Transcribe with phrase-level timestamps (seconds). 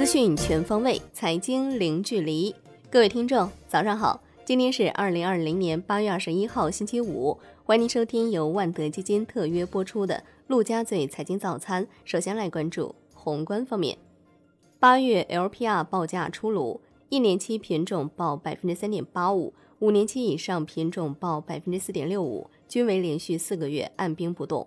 [0.00, 2.54] 资讯全方位，财经零距离。
[2.88, 4.18] 各位听众，早上好！
[4.46, 7.36] 今天是二零二零年八月二十一号，星期五。
[7.64, 10.14] 欢迎您收听由万德基金特约播出的
[10.46, 11.84] 《陆家嘴财经早餐》。
[12.06, 13.98] 首先来关注宏观方面，
[14.78, 16.80] 八月 LPR 报价出炉，
[17.10, 24.66] 一年期品种报百分之三点八五，五年期以上品种报百分之四点六五，均为连续四个月按兵不动。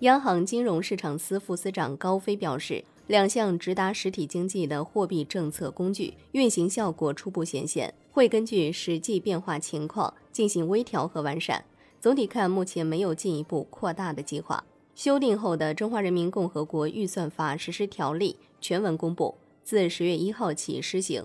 [0.00, 2.84] 央行金融市场司副司长高飞表示。
[3.06, 11.64] 两项直达实体经济的货币政策工具运行效果初步显现，会根据实际变化情况进行微调和完善。
[12.00, 14.64] 总体看，目前没有进一步扩大的计划。
[14.96, 21.24] 修订后的《中华人民共和国预算法实施条例》全文公布，自十月一号起施行。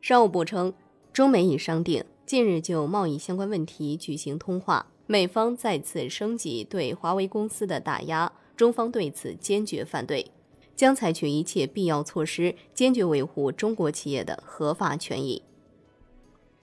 [0.00, 0.72] 商务部称，
[1.12, 10.30] 中美已商定近日就贸易相关问题举行通话，美方再次升级对华为公司的打压，中方对此坚决反对。
[10.76, 15.42] 将采取一切必要措施，坚决维护中国企业的合法权益。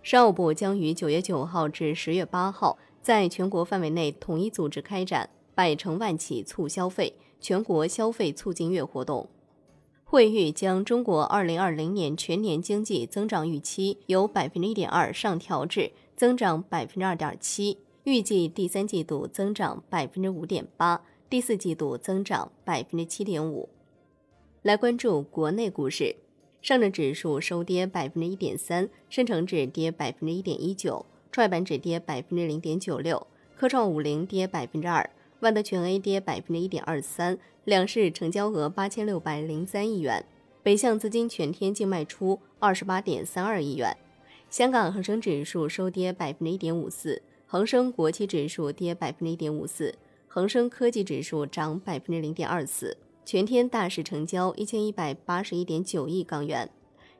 [0.03, 9.27] 商务部将于九月九号至十月八号，在全国范围内统一组织开展“百城万企促消费”全国消费促进月活动。
[10.07, 23.67] 会议将中国二零二零年全年经济增长预期由百分之一点二上调至增长百分之二点七，预计第三季度增长百分之五点八，第四季度增长百分之七点五。
[24.61, 26.15] 来关注国内股市，
[26.61, 33.25] 上证指数收跌百分之一点三，深成指跌百分之一点一九，创业板指跌百分之零点九六，
[33.55, 35.09] 科创五零跌百分之二，
[35.45, 40.25] 万德全 A 跌百分之一点二三，两市成交额八千六百零三亿元，
[40.63, 43.95] 北向资金全天净卖出二十八点三二亿元。
[44.49, 49.93] 香港恒生指数收跌百分之一点五四，恒生国企指数跌百分之一点五四，
[50.27, 52.97] 恒生科技指数涨百分之零点二四。
[53.23, 56.67] 全天大市成交一千一百八十一点九亿港元，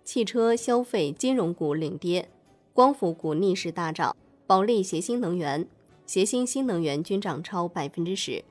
[0.04, 2.28] 汽车、消费、金融股领跌，
[2.74, 5.68] 光伏股逆势大涨，保利协鑫能源、
[6.06, 8.44] 协鑫新能源均涨超百分之十。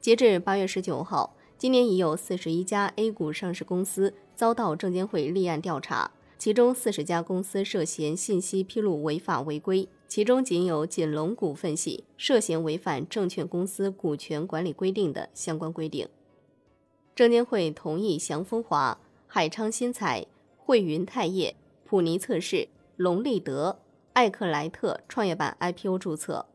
[0.00, 16.08] 截至八月十九号，今年已有四十一家 A 股上市公司遭到证监会立案调查，其中四十家公司涉嫌信息披露违法违规，其中仅有锦龙股份系涉嫌违反证券公司股权管理规定的相关规定。
[17.14, 23.78] 证监会同意祥丰华、海昌新材、汇云泰业、普尼测试、龙立德、
[24.12, 26.46] 艾克莱特创业板 IPO 注册。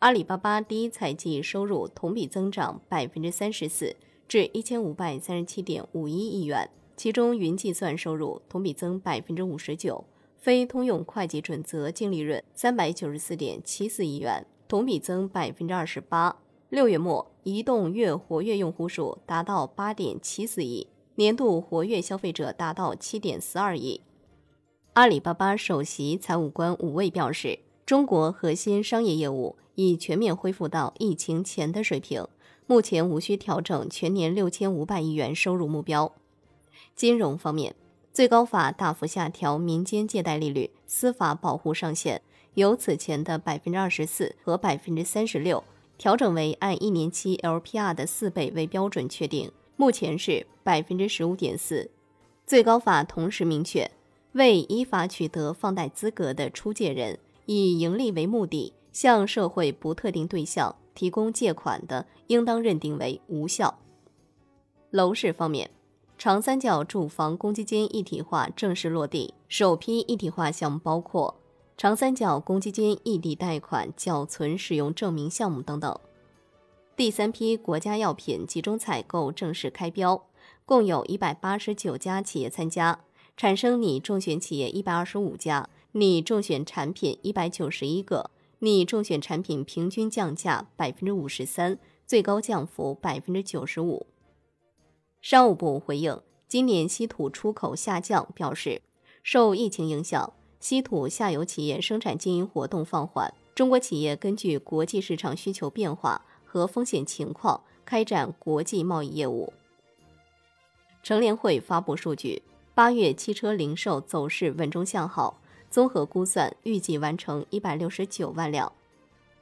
[0.00, 3.96] 阿里巴巴第一财季收入同比增长百分之三十四，
[4.28, 10.04] 至一千五百三十七点五一亿元，其中云计算收入同比增百分之五十九，
[10.36, 16.36] 非通用会计准则净利润三百九十四点七四亿元，同比增百分之二十八。
[16.68, 24.02] 六月末，移动月活跃用户数达到八点七四亿，年度活跃消费者达到七点四二亿。
[24.98, 32.26] 阿里巴巴首席财务官武卫表示，中国核心商业业务已全面恢复到疫情前的水平，
[32.66, 36.12] 目前无需调整全年六千五百亿元收入目标。
[36.96, 37.76] 金融方面，
[38.12, 42.20] 最高法大幅下调民间借贷利率司法保护上限，
[42.54, 45.62] 由此前的百分之二十四和百分之三十六。
[45.96, 51.88] 调整为按一年期 LPR 的四倍为标准确定，目前是百分之十五点四。
[52.44, 53.88] 最高法同时明确，
[54.32, 63.78] 为依法取得放贷资格的出借人，以盈利为目的向社会不特定对象提供借款的，应当认定为无效。
[64.90, 65.70] 楼市方面，
[66.16, 71.34] 长三角住房公积金一体化正式落地，首批一体化项目包括。
[71.76, 75.96] 长三角公积金异地贷款缴存使用证明项目等等，
[76.96, 80.24] 第三批国家药品集中采购正式开标，
[80.66, 82.98] 共有一百八十九家企业参加，
[83.38, 94.08] 产生拟中选企业一百二十五家，拟中选产品一百九十一个，拟中选产品平均降价百分之五十三，最高降幅百分之九十五。
[95.22, 98.82] 商务部回应今年稀土出口下降，表示
[99.22, 100.32] 受疫情影响。
[100.58, 109.52] 稀土下游企业生产经营活动放缓，中国企业根据国际市场需求变化和风险情况开展国际贸易业务。
[111.04, 112.42] 乘联会发布数据，
[112.78, 115.36] 八月汽车零售走势稳中向好，
[115.68, 118.72] 综合估算预计完成一百六十九万辆。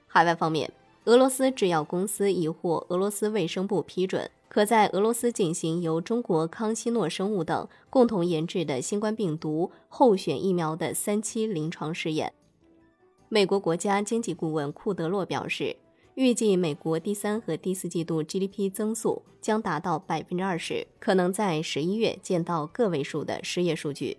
[0.06, 0.73] 海外方面，
[1.05, 4.31] 俄罗斯制药公司已获俄罗斯卫生部批准。
[4.49, 12.33] 可在俄罗斯进行由中国康希诺生物等共同研制的新冠病毒候选疫苗的三期临床试验。
[13.29, 15.77] 美国国家经济顾问库德洛表示，
[16.16, 24.16] 预计美国第三和第四季度 GDP 增速将达到百分之二十，可能在十一月见到个位数的失业数据。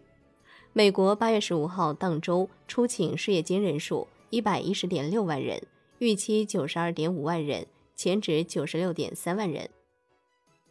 [0.74, 5.64] 美国八月十五号当周出请失业金人数一百一十点六万人，
[5.98, 7.66] 预期九十二点五万人，
[7.96, 9.68] 前值九十六点三万人。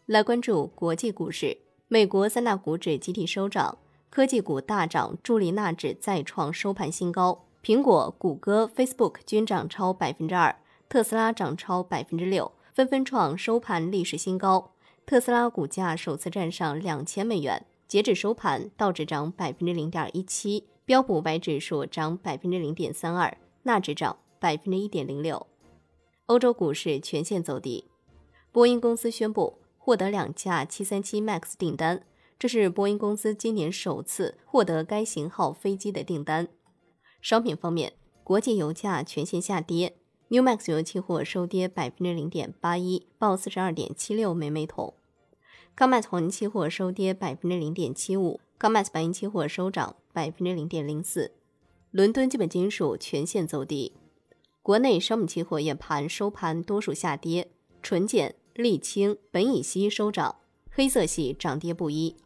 [0.06, 1.58] 来关注国际股市，
[1.88, 3.78] 美国三大股指集体收涨，
[4.11, 7.46] 科技股大涨，助力纳指再创收盘新高。
[7.64, 10.55] 苹果、谷歌、Facebook 均涨超百分之二。
[10.88, 14.73] 特斯拉涨超百分之六，纷纷创收盘历史新高。
[15.05, 17.67] 特斯拉股价首次站上两千美元。
[17.88, 25.47] 截止收盘，道指涨百分之零点一七，标普五百指数涨百分之零点三二，纳指涨百分之一点零六。
[26.27, 27.85] 欧洲股市全线走低。
[28.50, 32.05] 波音公司宣布获得两架737 MAX 订单，
[32.38, 36.49] 这是波音公司今年首次获得该型号飞机的订单。
[37.21, 37.93] 商品方面，
[38.25, 39.97] 国际油价全线下跌。
[40.28, 44.93] New Max 油期货收跌百分之零点八一，报四十二点七六每每桶。
[45.76, 51.31] COMEX 黄金期货收跌百分之零点七五，COMEX 白银期货收涨百分之零点零四。
[51.93, 53.93] 伦敦基本金属全线走低。
[54.62, 57.49] 国内商品期货夜盘收盘多数下跌，
[57.81, 60.34] 纯碱、沥青、苯乙烯收涨，
[60.73, 62.17] 黑色系涨跌不一。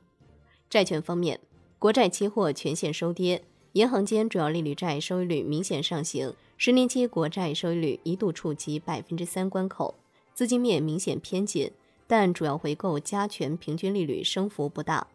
[0.70, 1.38] 债券方面，
[1.78, 3.44] 国债期货全线收跌，
[3.74, 6.34] 银行间主要利率债收益率明显上行。
[6.56, 9.94] 十年期国债收益率一度触及百分之三关口，
[10.34, 11.70] 资金面明显偏紧，
[12.06, 15.06] 但主要回购加权平均利率升幅不大。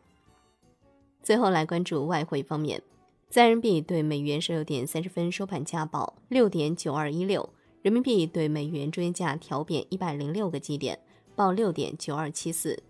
[1.22, 2.82] 最后来关注外汇方面，
[3.30, 7.50] 在人民币对美元十六点三十分收盘价报六点九二一六，
[7.82, 10.98] 人民币对美元中间价调贬一百零六个基点，
[11.36, 12.82] 报六点九二七四。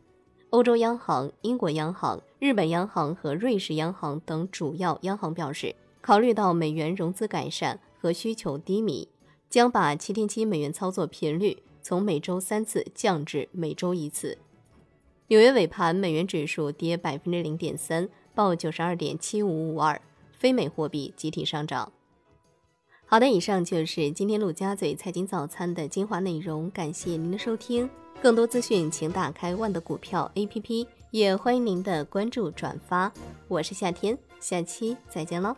[0.55, 7.77] 欧洲央行、英国央行、日本央行和瑞士央行等主要央行表示，考虑到美元融资改善。
[7.99, 9.09] 和需求低迷，
[9.49, 14.37] 将把七天期美元操作频率从每周三次降至每周一次。
[15.27, 19.99] 纽约尾盘，美元指数跌百分之零点三，报九十二点七五五二，
[20.37, 21.91] 非美货币集体上涨。
[23.07, 27.89] 好的，以上就是今天陆家嘴财经早餐的精华内容，感谢您的收听。
[28.21, 33.11] 更多资讯，请打开万德股票 APP，也欢迎您的关注转发。
[33.47, 35.55] 我是夏天，下期再见喽。